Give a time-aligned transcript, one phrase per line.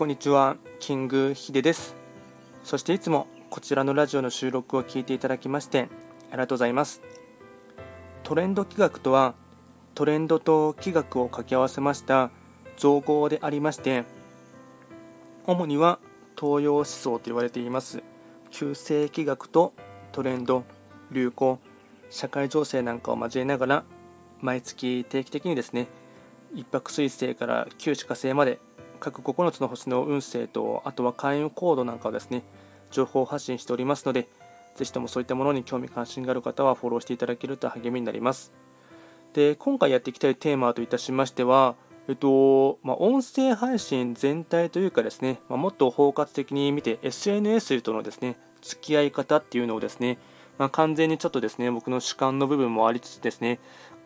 [0.00, 0.56] こんにちは。
[0.78, 1.94] キングヒデです。
[2.64, 5.90] そしていつもこちらのラジオの収録を聞いていただきまして
[6.30, 7.02] ありがとうございます。
[8.22, 9.34] トレンド企画とは
[9.94, 12.30] トレンドと企画を掛け合わせました
[12.78, 14.04] 造語でありまして
[15.46, 15.98] 主には
[16.34, 18.02] 東洋思想と言われています
[18.50, 19.74] 旧世紀学と
[20.12, 20.64] トレンド
[21.10, 21.60] 流行
[22.08, 23.84] 社会情勢なんかを交えながら
[24.40, 25.88] 毎月定期的にですね
[26.54, 28.60] 一泊水星から九死火星まで
[29.00, 32.42] 各9つの星の運勢とあとは開運コードなんかをですね
[32.90, 34.28] 情報発信しておりますので
[34.76, 38.52] ぜひともそういったものに興味関心がある方はフォローしていただけると励みになります。
[39.32, 41.76] で今回やっていきたいテーマといたしましては
[42.08, 50.18] えっとまあ、音声配信全体というかですね、まあ、もっと包括的に見て SNS とのですね付き合い方っていうのをですね、
[50.58, 53.60] まあ、完全にちょっとですね僕の主観の部分もありつつですね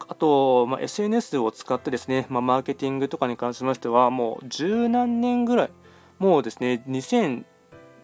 [0.08, 5.70] あと、まあ、SNS を使ってですね、まあ、マーケティングとかに関しましてはもう十何年ぐらい
[6.18, 7.44] もうですね2000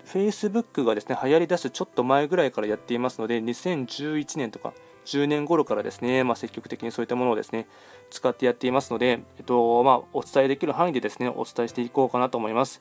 [0.06, 4.73] Facebook がですね流行りだすちょっと前ぐらいからやっていますので2011年とか
[5.05, 7.69] 10年頃からですね、まあ、積極的にそういったものをですね
[8.11, 12.81] 使ってやっていますので、えっとまあ、お伝えできる範囲でですねお伝えしていこうかなと思います。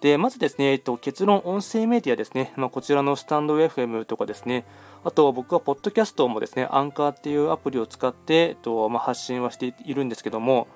[0.00, 4.64] でまずですね、えっと、結論、音声メディアですね、まあ、こちらのスタンド FM とかですね、
[5.04, 10.68] あと僕はポッドキャストもですね、アンカーっていうアプリを使って、えっとまあ、発信はしているんですけども、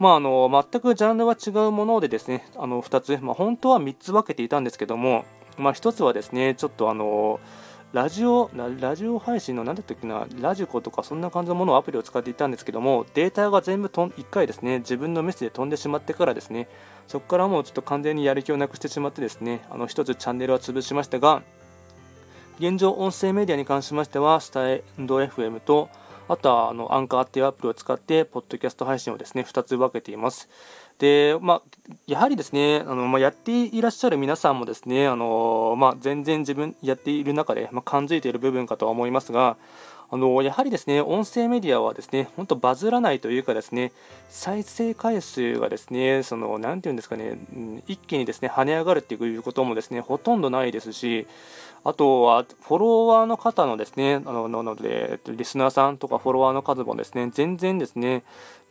[0.00, 5.24] まあ、あの全くジャンルは違うものでですね、あの2つ、まあ、本当は3つ分けていたんですけども、
[5.58, 7.38] まあ、1つはですね、ちょっとあの
[7.92, 16.68] ラジオラジオ配信の何だったっけな、ラジコとかそんな感じのものをアプリを使っていたんですけども、データが全部とん1回ですね、自分のメッセージで飛んでしまってからですね、
[17.06, 21.42] そこからもうちょっと完全にやる気をなくしてしまってですね、あの1つチャンネルは潰しましたが、
[22.58, 25.90] 現状音声メディアに関しましては、スタインド FM と、
[26.28, 30.48] あとはあのアンカーっていうアプリを使って、ポッドキャスト配信をですね、2つ分けています。
[31.02, 31.62] で、まあ、
[32.06, 39.56] やはりですね、あのまあ、やっていらっしゃる皆さんもですね、あのまあ、全然自分やっている中で、まあ、感づいている部分かとは思いますが、
[40.12, 43.90] あのやはりですね、音声メディアはですね、本当バズらないというかですね、
[44.28, 47.36] 再生回数がですね、その、なんていうんですかね、
[47.88, 51.26] 一気にですね、跳ね上がるっていうこともですね、ほとんどないですし、
[51.84, 58.22] あとは、フォロワーの方のですね、あのなので、リスナーさんとかフォロワーの数もですね、全然ですね、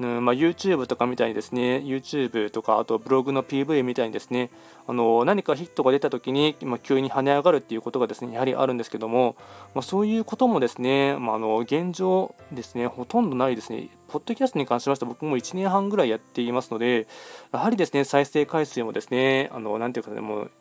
[0.02, 4.50] うんまあ、YouTube とかみたいにですね、YouTube とか、あとブログの PV みたいにですね、
[4.88, 9.36] あの何かヒットが出たときに、まあ、急に跳ね上がるっていうことがですね、やはりあるんですけども、
[9.76, 13.90] まあ、そういうこともですね、まあ、あの現状ですね、ほとんどないですね。
[14.08, 17.08] ポッドキャストに関しましては僕も1年半ぐらいやっていますので、
[17.54, 20.52] やはりですね、再生回数もですね、あの、なんていうかね、もう、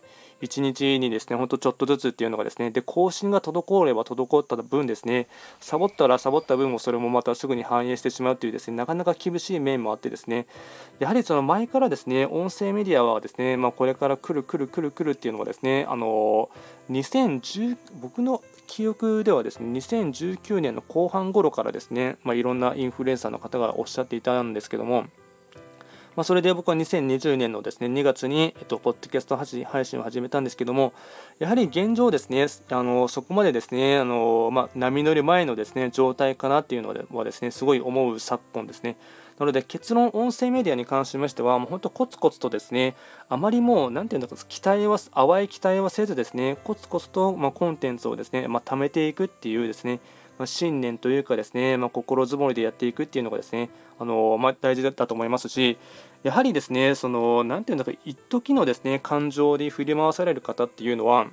[0.41, 5.29] 1日にですね、ほんとちょっとずつっていうのがですね、で、更新が滞れば滞った分ですね、
[5.61, 10.47] サボったらサボった分もそれもまたすぐに反映してしまうというですね、なかなか厳しい面もあってですね、
[10.99, 16.51] やはりその前からですね、音声メディアはですね、まあ、これから来る来る来る来るっていうのがですね、あの
[16.91, 25.07] 2010、僕の記憶ではですね、2019年の後半頃からですね、まあ、いろんなインフルエンサーの方がおっしゃっていたんですけども、
[26.21, 30.93] まあ、それで僕は2020年のですね2月に、えっと、ポッドキャスト配信を始めたんですけども、
[31.39, 38.99] やはり現状ですね、あのそこまでですね、あのまあ、波乗り前のですね状態かなっていうのはですね、すごい思う昨今ですね。
[39.39, 42.97] なので結論、音声メディアに関しましては、もう本当コツコツとですね、
[43.31, 50.01] あまりもう、なんていうんだろう、期待は、淡い期待はせずですね、コツコツと、まあ、コンテンツをですね、まあ、貯めていくっていうですね、
[50.41, 53.69] まあ、信念というかですね、まあ、心づもりでやっていくっていうのがですね、
[53.99, 55.77] あのまあ、大事だったと思いますし、
[56.23, 61.27] やはりですね、その、なんていうんだか、一時のですね、感情で振り回される方っていうのは、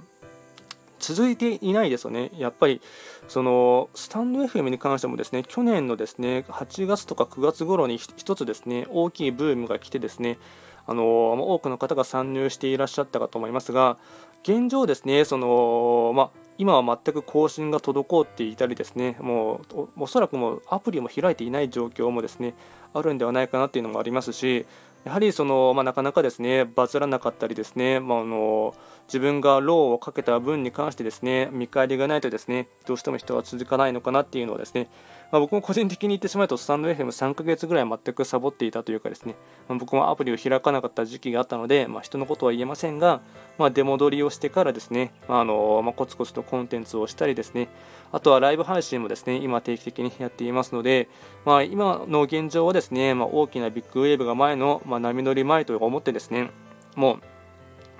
[0.99, 2.31] 続いていないですよね。
[2.37, 2.81] やっぱり、
[3.29, 10.37] その、スタンド FM に関してもですね、去年のですね、8月とか9月頃に一つですね、大きいブームが来てですね、
[10.85, 13.97] あの多くの方が参入していらっしゃったかと思いますが、
[14.43, 22.55] 現状ですね、その、まあ、今は全く更新が滞っていたりですね、もうおそらくもうアプリも開いていない状況もですね、
[22.93, 24.65] あるんではないかなっていうのもありますし、
[25.05, 28.75] やはりその、まあ、なかなかですね、バズらなかったりですね、まあ、あの
[29.07, 34.89] 自分がローをかけた分に関してですね、見返りがないとですね、どうしても人は続かないのかなっていうのはですね、
[35.31, 39.35] まあ、僕も個人的に言ってしまうと、スタンド FM3 ヶ月ぐらい全くサボっていたというかですね、
[39.67, 43.21] まあ、僕もアプリを開かなかった時期があったので、まあ、人のことは言えませんが、
[43.57, 47.67] まあ、出戻りをしてからですね、まあのまあ、コツコツとコンテンツをしたりですね、
[48.13, 51.09] あとはライブ配信もですね、今定期的にやっていますので、
[51.43, 56.51] まあ、今の現状はですね、まあ、大きなビッグウェーブが前の、まあ、波乗り前と思ってですね、
[56.95, 57.21] もう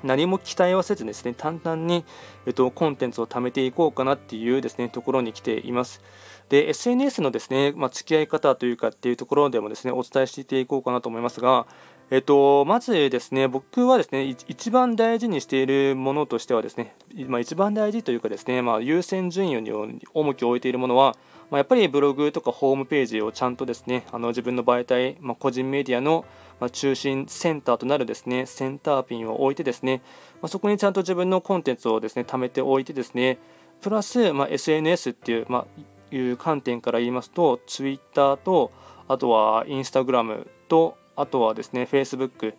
[0.04, 2.06] 何も期待はせずですね、淡々に、
[2.46, 6.02] えっと、コンテンツを貯めていこうかなっていうですね、ところに来ています。
[6.50, 11.68] で、SNS のですね、まあ、付き合い方というかっていうところでもですね、お伝えしていこうかなと思いますが、
[12.10, 16.96] えっと、まずですね、僕はですね、一番大事にしているものとしてはですね、
[17.28, 19.72] まあ、一番大事というかですね、まあ、優先順位に
[20.14, 21.18] 重きを置いているものは、
[21.50, 26.24] まあ、やっぱりブログとかホームページをちゃんとですね、あの自分の媒体、まあ、個人メディアの
[26.62, 30.02] ま中心センターとなるですね、センターピンを置いてですね、
[30.42, 33.38] ま、そこにちゃんと自分のコンテンツをですね、貯めておいてですね、
[33.82, 35.82] プラス、ま、SNS っていう、まあ、
[36.12, 38.72] いう観点から言いますと、Twitter と、
[39.08, 42.54] あとは Instagram と、あとはですね、Facebook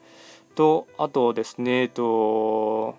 [0.54, 2.96] と、あとですね、えっと、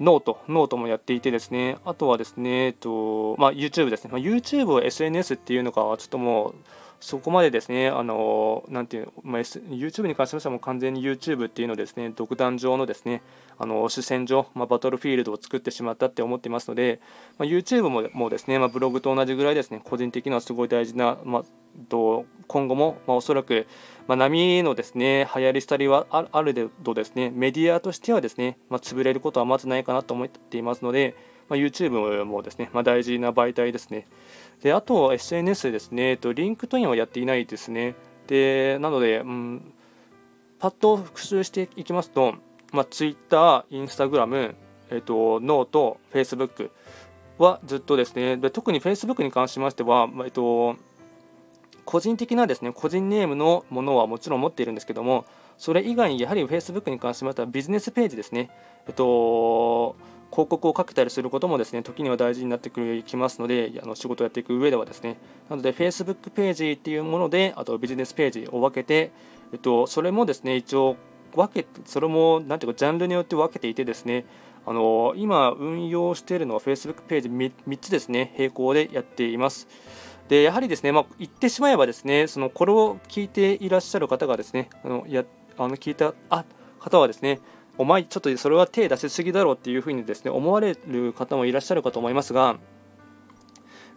[0.00, 6.54] note、note もやっていてですね、あとはですね、えっと、まあ、YouTube ですね、まあ、YouTube を SNS っていうのかはちょっともう、
[7.04, 13.20] そこまでですね、あのなんていうまあ、YouTube に関しましてはもう完全に YouTube っていうのですね、独壇場のですね、
[13.58, 17.02] あの主戦場、まあ、 battlefield を作ってしまったって思っていますので、
[17.36, 21.44] まあ、YouTube ももですね、まあ、ブログと同じぐらいですね、個人的にはすごい大事な、まあ、
[21.90, 23.66] と今後も、まあ、おそらく、
[24.08, 31.14] まあ、波のですね流行り廃りはある程度ですねメディアとしてはですね、まあ、潰れることはまずないかなと思っていますので、
[31.48, 34.06] まあ、YouTube もですね、まあ、大事な媒体ですね。
[34.62, 37.94] であと SNS ですね、えっと、 LinkedIn はやっていないですね。
[38.26, 39.74] でなので、うん、
[40.58, 42.34] パッと復習していきますと、
[42.72, 44.54] まあ、Twitter、Instagram、
[44.90, 46.70] えっと、 note、Facebook
[47.38, 50.76] はずっとですね、で特に Facebook に関しましては、まあえっと、
[51.84, 55.24] 個人的なですね個人ネームのものはもちろん持っているんですけども
[55.58, 58.50] それ以外にやはり Facebook に関しましてはビジネスページですね、
[58.86, 59.96] えっと、
[60.34, 62.68] 広告をかけたりすることもですね時には大事になって
[63.02, 65.16] きますのであの仕事をやっていく上ではですね
[65.48, 69.12] なので Facebook ページっていうものであとビジネスページを分けて、
[69.52, 70.96] えっと、それもですね一応
[71.36, 74.24] 分けそれもなんていうかジャンルによって分けていてですね
[74.66, 79.68] あの今運用しているのは Facebook ページ 3, 3つですね並行でやっています。
[80.28, 85.24] でやはりですね、まあ、言ってしまえばですねそのこれを聞いていらっしゃる方がですねあのや
[85.58, 86.44] あの聞いたあ
[86.80, 87.40] 方はですね
[87.76, 92.56] お前ちょっとそれは手出しすぎだろうっていうふうにですね思われる方もいらっしゃるかと思いますが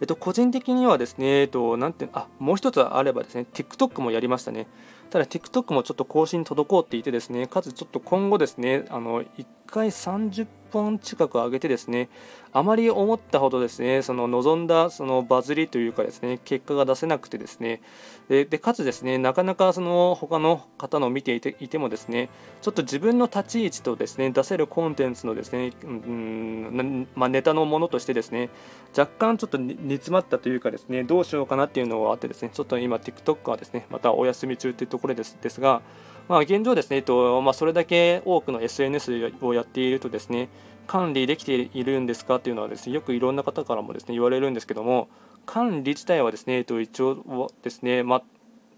[0.00, 4.68] えっと、個人的にはですね、えっと、なんてあもう一つあればですね、TikTok もやりましたね。
[5.10, 12.08] ただ、TikTok もちょっと更新滞っていてですね、かつちょっと今後ですね、あの1回30本近く上げてですね、
[12.52, 17.80] あまり思ったほどですね、その望んだそのバズりというかですね、結果が出せなくてですね、
[18.28, 22.28] でかつですね、なかなかその他の方の見ていていてもですね、
[22.62, 28.50] ちょっと自分の立ち位置とですね、出せるコンテンツのですね、うんまあ、ネタのものとしてですね、
[28.96, 35.80] 若干ちょっと煮詰まったというかですね、どうしようかなっていうのがあってですね、ちょっと今 TikTok はですね、またお休み中というところですですが、
[36.28, 40.48] まあ、現状ですね、えっとまあ、それだけ多くの SNS をやっているとですね、
[40.86, 42.36] 管理できているんですか？
[42.36, 45.08] っていうのはですねよくいろんな方からもですね言われるんですけども
[45.46, 48.22] 管理自体はですね、えっと、一応ですね、まあ、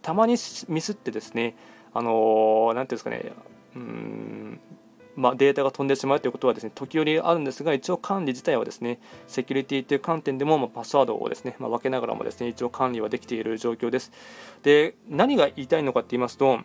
[0.03, 0.37] たまに
[0.69, 1.57] ミスってですね
[1.95, 3.33] あのなんていうんですかね
[3.75, 4.61] うん
[5.21, 14.13] まあ、データが飛んでしまうということはですね時折あるんですが一応管理自体はですねセキュリティという観点でも、まパスワードをですね、まあ、分けながらもですね一応管理はできている状況です。
[14.63, 16.61] で何が言いたいのかって言いますと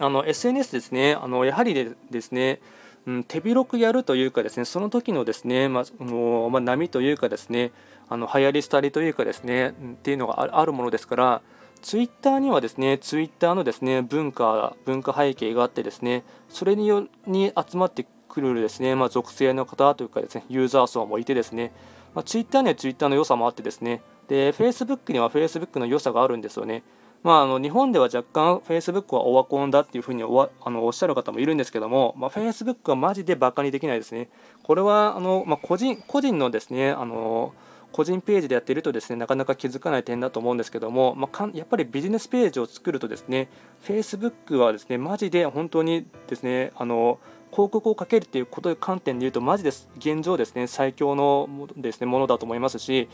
[0.00, 2.60] あの SNS ですねあのやはりですね
[3.06, 7.70] うん、手広くやるというかですねその時のですね、まあのまあ、波というかですね
[8.08, 11.42] あの流行り廃りというかですねっていうのがあるものですから
[11.84, 21.72] ツイッターにはですねツイッターのですね文化文化背景があってですねそれによに集まってくるですね、まあ、属性の方というかですねユーザー層もいてですね、
[22.14, 26.82] まあ、ツイッターにはツイッターの良さもあってですねで Facebook には Facebook の良さがあるんですよね。
[27.22, 34.28] まあ、あの日本では若干 Facebook はオワコンだっていうふうにおあのおっしゃる方もいるんですけども、まあ、Facebook はマジでバカにできないですね。
[34.62, 37.52] これはあの、まあ、個人個人のですねあの
[37.94, 43.48] 個人ページでやっているとですねなかなか気づかない点だと思うんですけども、まあ、やっぱりビジネスページを作るとですね
[43.84, 47.20] Facebook はですねマジで本当にですねあの
[47.54, 49.88] 広告をかけるということで観点で言うとマジです。
[49.96, 50.66] 現状ですね。
[50.66, 52.06] 最強のですね。
[52.06, 53.08] ものだと思いますし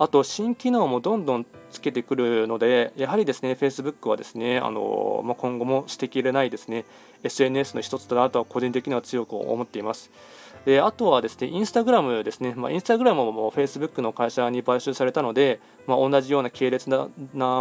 [0.00, 6.84] あと新機能もどんどんつけてくるので、やはりですね Facebook はですねあの、まあ、今後も捨てきれないですね。
[7.22, 10.10] SNS の一つだなとは個人的には強く思っています。
[10.64, 17.08] であとはですねインスタグラムですね、まあ、インスタグラムも Facebook の会社に買収されたので、まあ、同じような系列な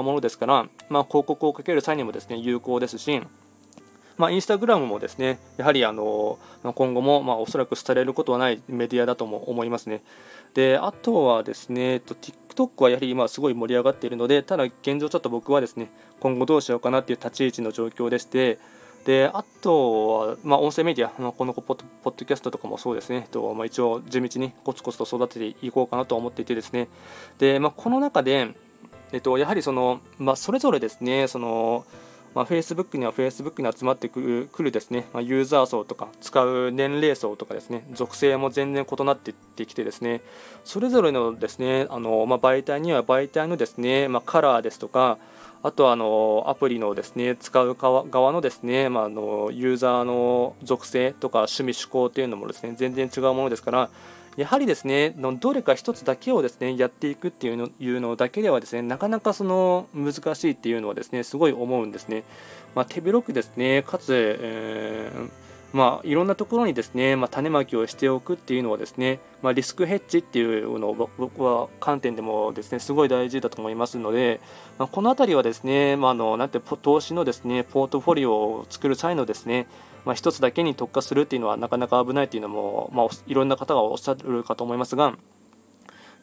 [0.02, 3.22] ものですから、まあ、広告をかける際にもですね有効ですし、
[4.18, 10.02] まあ、インスタグラムもですねやはりあの今後もまあおそらく廃れることはないメディアだとも思いますね。
[10.54, 15.90] であとはですね、TikTok はやはり今すごい盛り上がっているので、ただ現状ちょっと僕はですね
[16.20, 18.60] 今後どうしようかなっていう立ち位置の状況でして、
[19.04, 26.88] であとは、まあ、音声メディア、まあ、このポッドキャストとかもそうですね、とまあ、一応地道にコツコツと育てていこうかなと思っていてですね、
[27.40, 28.48] でまあ、この中で、
[29.12, 31.84] えっと、やはりその、まあ、それぞれですね、その
[32.36, 40.22] まあ、Facebook には Facebook に集まってくるくるですね、まあ、ユーザー層とか使う年齢層とかですね属性も全然異なってってきてですね
[40.66, 45.18] それぞれのですねあの、まあ、媒体には媒体のですね、まあ、カラーですとか
[45.62, 53.90] あとはあのアプリのですね使う側のですね、まあ、あのユーザーの属性とか趣味趣向というのもですね全然違うものですから
[54.36, 62.24] やはりですねどれか1つだけをですねやっていくっていうのいうのだけではですねなかなかその難しいっていうのはですねすごい思うんですね。
[62.76, 74.40] まあ、手広くですねかつ、えーまあ、いろんなところにですね、まあ、種まきをしておくっていうのはですね、まあ、リスクヘッジっていうのを僕は観点でもですねすごい大事だと思いますので、
[74.78, 79.66] まあ、この辺りはですね、まあ、あのなんて投資のですねポートフォリオを作る際のですね
[80.06, 85.16] まあ、1つだけに特化するっていうのはなかなか危ないというのも、まあ、いろんな方がおっしゃるかと思いますが、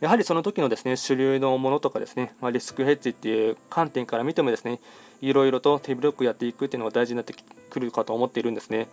[0.01, 4.81] やはりその時のですね主流のものとかですね、まあ、リスクヘッジっていう観点から見てもですね
[5.21, 7.35] いろいろと手広くやっていくっていうのが大事になって
[7.69, 8.89] くるかと思っているんですね。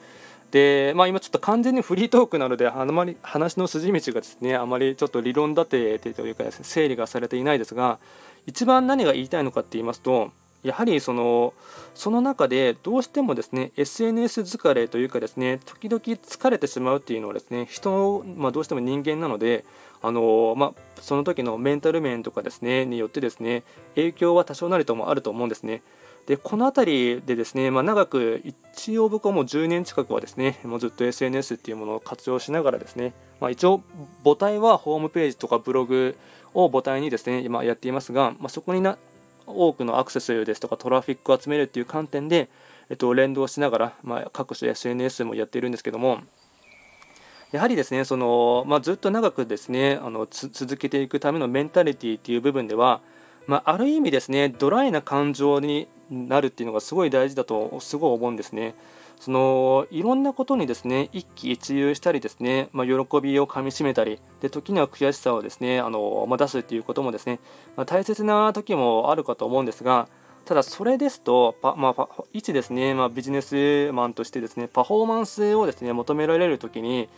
[0.51, 7.99] で、まあ、今ちょっと完全にフリートークなのであまり話の筋道がですねあまりちょっと理論立ててというか、ね、整理がされていないですが
[8.45, 10.31] 一番何が言いたいのかって言いますと
[10.67, 11.53] やはりその
[11.95, 19.63] その中でどうしてもですね SNS 疲れというかですね時々疲れてしまうっていうのはですね人、まあ、どうしても人間なので
[20.01, 23.63] あの、まあ、その時のメンタル面とかですねによってですね
[23.95, 25.81] 影響は多少なりともあると思うんですね。
[26.27, 33.81] でこの辺りでですね、まあ、長く一応僕はもう10年近くはですねもうずっと SNS っていうものを活用しながらですね、まあ、一応
[34.25, 36.17] 母体はホームページとかブログ
[36.53, 38.97] を母体にですね今やっていますが、まあ、そこにな
[39.47, 42.49] 多くのアクセスですとかトラフィックを集めるっていう観点で、
[42.89, 46.19] えっと、連動しながら、まあ、各種 SNS もやっているんですけども
[47.51, 52.99] やはりですねその、まあ、ずっと長くですねあの続けていくためのメンタリティっていう部分では、
[53.47, 58.75] まあ、ある意味ですねドライな感情になるっていうのがすごい大事だとすごい思うんですね。
[59.19, 67.39] そのいろんなことにですね一喜一憂したりですね、まあ、喜びをかみしめたりで時には悔しさをですねあの、まあ、出すということもですね、
[67.75, 70.07] まあ、大切な時もあるかと思うんですが
[70.45, 77.09] ただそれですとパ、まあ、一ですね、まあ、ビジネスマンとしてですねパフォーマンスをですね求められる時に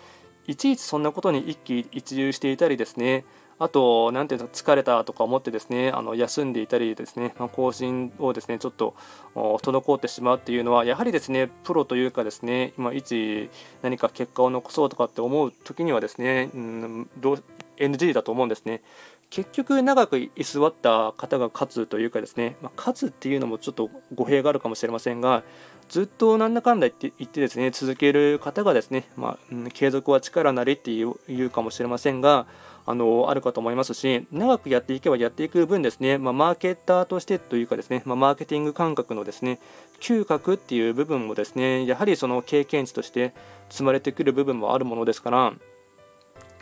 [0.48, 3.24] いちいちそんなことに一喜一憂していたりですね
[3.60, 8.96] あと、なていうの、疲れたとか思ってですね、あの休んでいたりですね、ま、更新をですね、ちょっと
[9.36, 13.50] 滞ってしまうっていうのは、やはりですね、プロというかですね、今、一
[13.82, 17.44] 何か結果を残そうとかって思う時にはですね、うん、どう
[17.78, 18.82] NG だと思うんですね。
[19.30, 25.44] 結局長く居座った方が勝つというかですね、まあ、勝つっていうのもちょっと語弊があるかもしれませんが
[25.90, 32.46] ずっとなんだかんだ言って言ってですね続ける方がですね、まあ、継続は力なりっていう言うかもしれませんが
[32.86, 39.60] あのあるかと思いますし長くやっていけばやっていく分ですね、まあ、マーケッターとしてというかですね、まあ、マーケティング感覚のですね
[40.00, 43.34] 嗅覚っていう部分もですねやはりその経験値として
[43.70, 45.54] 積まれてくる部分もあるものですから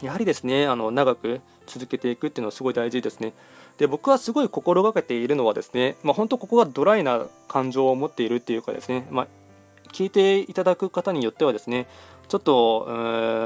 [0.01, 3.33] やはりですねあの長く続けていくっていうのはすごい大事ですね。
[3.77, 9.27] で僕はすごい心がけているのはですね、まあ、本当ここがドライな感情を持っているっていうかですね、まあ、
[9.91, 11.87] 聞いていただく方によってはですね
[12.27, 12.91] ちょっと、う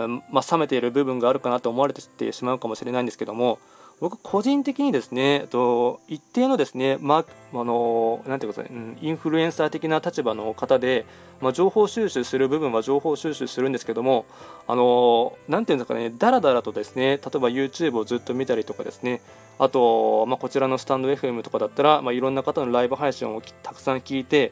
[0.07, 3.59] んまあ、冷めている部分があるかなと思われてしまうかもしれないんですけども
[4.01, 7.23] 僕個人的にですねと一定のですね、ま
[7.53, 8.63] あのなんていうか、
[9.00, 11.05] インフルエンサー的な立場の方で、
[11.39, 14.25] まあ、情報収集する部分は情報収集するんですけども
[14.67, 19.21] あのなんていうんですかねだらだらとですね例えば YouTube をずっと見たりとかですね
[19.62, 24.51] あと、まあ、こちらのスタンド FM とかだったら、まあ、いろんな方のライブ配信をたくさん聞いて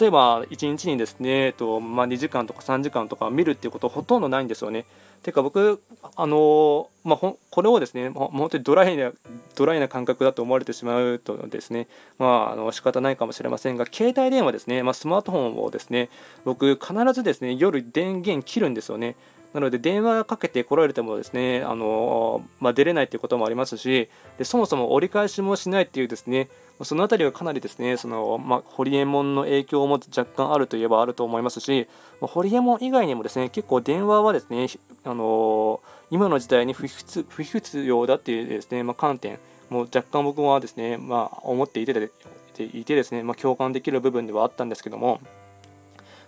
[0.00, 4.84] 例えば1日にですね、えっとまあ、2時間とか3時間とか見るっていうことほとんどないんですよね。
[5.22, 5.80] てか僕、
[6.16, 9.12] あのまあ、これをですね、まあ、本当にドライな
[9.54, 11.86] ドライな感覚だと思われてしまうとですね、
[12.18, 16.10] まあ、あの仕方ないかもしれませんが、携帯電話ですね、まあ、スマートフォンをですね、
[16.44, 19.14] 僕、必ずですね夜電源切るんですよね。
[19.54, 26.48] なので電話かけて来られてもですねあの、まあ、出れないということもありますしでそもそも折り返しもしないっていうですね
[26.82, 31.88] その辺りはかなりですねその、まあ、ホリエモンの影響も若干あるといえばあると思いますし、
[32.20, 34.66] まあ、ホリエモン以外にもですね結構電話はですね
[35.04, 39.38] あの今の時代に不必不必要だっていうですね、まあ、観点
[39.70, 42.10] も若干僕はですね、まあ、思っていて
[42.58, 45.20] いてですね、まあ、共感できる部分ではあったんですけども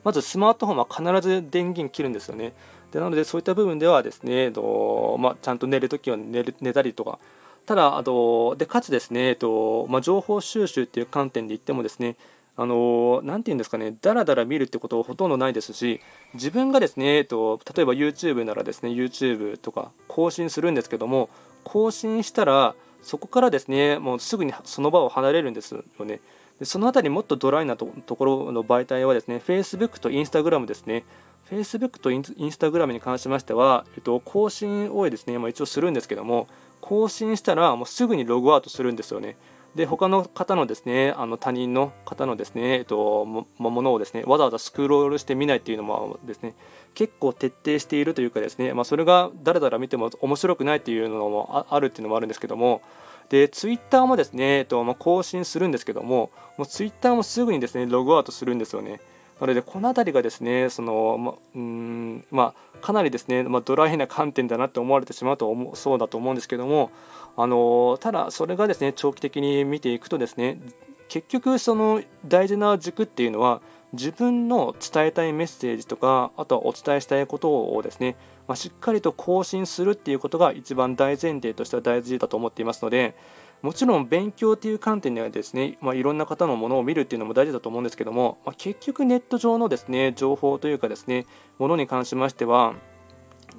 [0.05, 2.55] まずスマートフォンは必ず電源切るんですよね。
[2.93, 7.19] でなのでそういった部分ではですね、えっとまあ、ちゃんと寝るときは寝る寝たりとか。
[7.67, 12.17] ただあとでかつですね、えっとまあ、情報収集っていう観点で言ってもですね
[12.57, 16.01] あのなて言うんですかね、だらだら見るってことはほとんどないですし、
[16.35, 21.31] 自分がですね、えっと、例えば YouTube ならですね、YouTube とか更新するんですけども、
[21.65, 26.21] 更新したら、そこからですねもうすぐにその場を離れるんですよね。
[26.59, 31.05] でそのあたりもっとドライなところの媒体はですね Facebook と Instagram ですね。
[31.51, 36.47] Facebook と Instagram に関しましては、えっと、更新をですね、まあ、一応するんですけども
[36.81, 39.37] 更新したらもうすぐにログアウトするんですよね。
[39.75, 46.55] で他の方のですねあの他人の方のですね、えっと、もものをですねわざわざスクロールしてみないっていうのもですね
[46.95, 52.83] 結構徹底しているというかですね、まあ、それが誰々見ても面白くないっていうのもあるっていうのもあるんですけども
[53.29, 59.01] でツイッターもですね、えっとまあ、更新するんですけどももうツイッターもすぐにですねログアウトするんですよね。
[59.41, 66.91] なのでこの辺りがですねその、まうんまあ、かなりですね、まあ、ドライな観点だなって思われてしまうと思そうだと思うんですけども
[67.37, 70.61] あのただそれがですね長期的に見ていくとですね
[71.09, 73.61] 結局その大事な軸っていうのは
[73.93, 78.17] 自分の伝えたいメッセージとかあとはお伝えしたいことをですね、
[78.47, 83.15] まあ、しっかりと更新するっていうことが一番大前提としては大事だと思っていますので
[83.63, 91.27] もちろん勉強っていう観点ではですね、まあ、いろんな方のものを見るっていうのも大事だと思うんですけども、まあ、結局ネット上のですね情報というかですね
[91.59, 92.75] ものに関しましては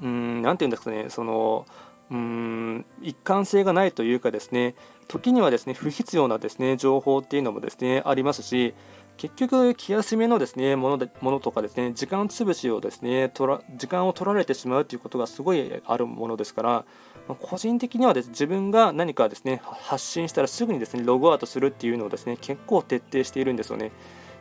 [0.02, 1.66] うん何て言うんですかねその
[2.10, 4.76] うん一貫性がないというかですね
[5.08, 8.74] 時にはですね不必要なですね情報っていうのもですねありますし
[9.22, 16.86] 結局気休めのですねものでものとかですね時間潰しをですねとら時間を取られてしまうということがすごいあるものですから、
[17.28, 23.92] ま個人的にはです、ね、自分が何かですね発信したらすぐにですねログアウトするっていうのをですね結構徹底しているんですよね。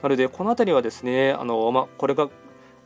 [0.03, 2.31] なのでこの辺りはですねあの、まこれが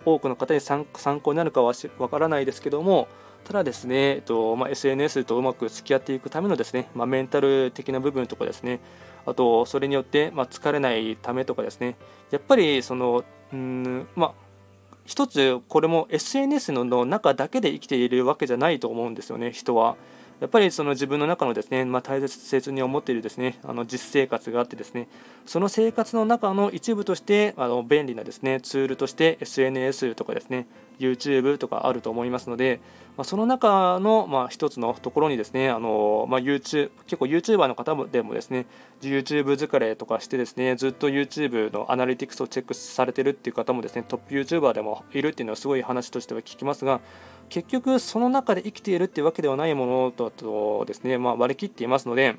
[0.05, 3.07] 多くの方に参考になるかはわからないですけども
[3.45, 8.81] ただですね、えっとまあ、SNS とうまく付き合っていくためのですね、まあ、メンタル的な部分とかですね、
[9.27, 11.97] あとそれによって、まあ、疲れないためとかですね、
[12.31, 19.97] やっぱりその、うんまあ、一つこれも SNS の中だけで生きているわけじゃないと思うんですよね、人は。
[20.45, 25.09] やっぱりその自分の中のですね、まあ、大切に思っているですねあの実生活があってですね
[25.47, 30.67] その生活の中の一部としてあの便利なですねツールとして SNS とかですね
[30.99, 32.79] YouTube とかあると思いますので、
[33.17, 38.67] まあ、その中の、まあ、一つのところにですねあの、まあ、YouTube 結構 YouTuber の方でもですね
[39.01, 47.01] YouTube 疲れとかしてですねずっと YouTube のアナリティクスをチェックされてるっていう方もですねトップ YouTuber でもいるっていうのはすごい話としては聞きますが
[47.49, 52.37] 結局その中で生きているっていうわけではないものととですね、まあ、割り切っていますので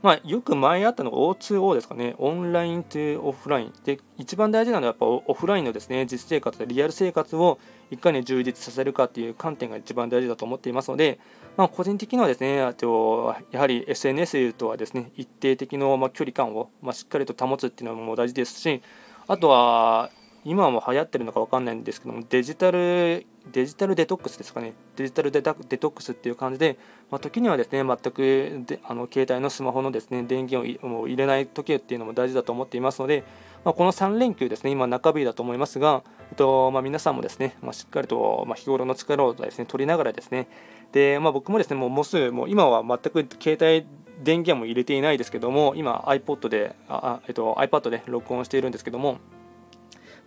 [0.00, 3.72] まあ、よく前あったのが O2O ですかね、オンラインとオフライン。
[3.84, 7.58] で、一番大事なのはやっぱオフラインのですね、実生活でリアル生活を
[7.90, 11.18] いかに充実させるかっていう観点が一番大事だと思っていますので、
[11.56, 18.80] まあ、個人的にはですね、あとやはり SNS とはですね、一定的のま距離感をましっかりと保つっていうのも大事ですし、
[19.26, 20.10] あとは
[20.44, 24.74] 今も流行ってるのか分かんないんですけどもデジタルデジタルデトックスですかね。
[24.96, 26.78] デジタルデトックスっていう感じで、
[27.10, 33.24] まあ、時にはですね全くであの携帯のスマホのですね電源を入れない時っていうのも大事だと思っていますので、
[33.64, 40.48] まあ、この3連休ですね今中日だと思いますが、えっとまあ、皆さんもですね、まあ、しっかりと、まあ、日頃の力をですね取りながらですね
[40.92, 43.86] で、まあ、僕もですねもうもうすぐもう今は全く携帯
[44.22, 49.18] 電源も入れていないですけども今 iPod であ、えっと、iPad で録音しているんですけども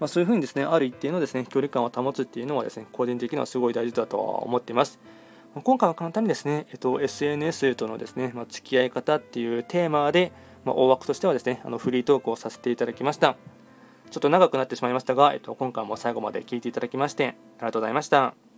[0.01, 4.99] まあ、そういうふうにですねある一定のですね距離感を保つっていうのはですね個人的にはすごい大事だとは思っています。
[5.63, 10.31] 今回は簡単にですね、えっと、SNS とのですね、まあ、付き合い方っていうテーマで、
[10.63, 13.35] まあ、大枠としてはですねあのフリートークをさせていただきました。
[14.09, 18.50] ちょっと長くなってしまいましたが、えっと、今回も最後まで聞いていただきましてありがとうございました。